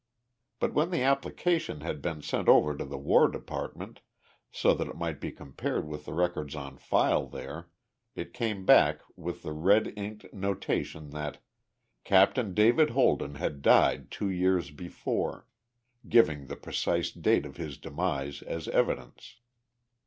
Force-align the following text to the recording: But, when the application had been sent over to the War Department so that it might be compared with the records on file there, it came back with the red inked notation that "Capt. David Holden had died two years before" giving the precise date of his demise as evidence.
But, 0.59 0.73
when 0.73 0.89
the 0.89 1.03
application 1.03 1.81
had 1.81 2.01
been 2.01 2.23
sent 2.23 2.49
over 2.49 2.75
to 2.75 2.85
the 2.85 2.97
War 2.97 3.27
Department 3.29 3.99
so 4.51 4.73
that 4.73 4.87
it 4.87 4.95
might 4.95 5.21
be 5.21 5.31
compared 5.31 5.87
with 5.87 6.05
the 6.05 6.13
records 6.15 6.55
on 6.55 6.79
file 6.79 7.27
there, 7.27 7.69
it 8.15 8.33
came 8.33 8.65
back 8.65 9.01
with 9.15 9.43
the 9.43 9.51
red 9.53 9.93
inked 9.95 10.33
notation 10.33 11.11
that 11.11 11.37
"Capt. 12.03 12.55
David 12.55 12.89
Holden 12.89 13.35
had 13.35 13.61
died 13.61 14.09
two 14.09 14.31
years 14.31 14.71
before" 14.71 15.45
giving 16.09 16.47
the 16.47 16.55
precise 16.55 17.11
date 17.11 17.45
of 17.45 17.57
his 17.57 17.77
demise 17.77 18.41
as 18.41 18.67
evidence. 18.69 19.35